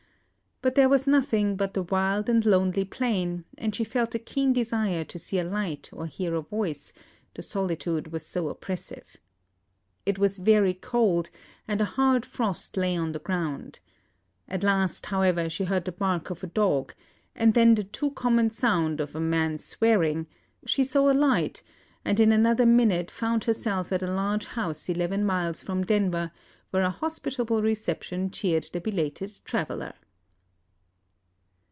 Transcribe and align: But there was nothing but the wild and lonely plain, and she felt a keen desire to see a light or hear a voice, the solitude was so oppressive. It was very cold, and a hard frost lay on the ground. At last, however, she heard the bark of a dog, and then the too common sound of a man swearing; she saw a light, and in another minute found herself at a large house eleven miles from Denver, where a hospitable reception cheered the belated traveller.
But 0.63 0.75
there 0.75 0.89
was 0.89 1.07
nothing 1.07 1.55
but 1.55 1.73
the 1.73 1.81
wild 1.81 2.29
and 2.29 2.45
lonely 2.45 2.85
plain, 2.85 3.45
and 3.57 3.73
she 3.73 3.83
felt 3.83 4.13
a 4.13 4.19
keen 4.19 4.53
desire 4.53 5.03
to 5.03 5.17
see 5.17 5.39
a 5.39 5.43
light 5.43 5.89
or 5.91 6.05
hear 6.05 6.35
a 6.35 6.41
voice, 6.43 6.93
the 7.33 7.41
solitude 7.41 8.11
was 8.11 8.23
so 8.27 8.47
oppressive. 8.47 9.17
It 10.05 10.19
was 10.19 10.37
very 10.37 10.75
cold, 10.75 11.31
and 11.67 11.81
a 11.81 11.85
hard 11.85 12.27
frost 12.27 12.77
lay 12.77 12.95
on 12.95 13.11
the 13.11 13.17
ground. 13.17 13.79
At 14.47 14.61
last, 14.63 15.07
however, 15.07 15.49
she 15.49 15.63
heard 15.63 15.85
the 15.85 15.91
bark 15.91 16.29
of 16.29 16.43
a 16.43 16.47
dog, 16.47 16.93
and 17.35 17.55
then 17.55 17.73
the 17.73 17.83
too 17.85 18.11
common 18.11 18.51
sound 18.51 18.99
of 18.99 19.15
a 19.15 19.19
man 19.19 19.57
swearing; 19.57 20.27
she 20.67 20.83
saw 20.83 21.09
a 21.11 21.13
light, 21.13 21.63
and 22.05 22.19
in 22.19 22.31
another 22.31 22.67
minute 22.67 23.09
found 23.09 23.45
herself 23.45 23.91
at 23.91 24.03
a 24.03 24.13
large 24.13 24.45
house 24.45 24.89
eleven 24.89 25.25
miles 25.25 25.63
from 25.63 25.83
Denver, 25.83 26.29
where 26.69 26.83
a 26.83 26.91
hospitable 26.91 27.63
reception 27.63 28.29
cheered 28.29 28.69
the 28.71 28.79
belated 28.79 29.31
traveller. 29.43 29.95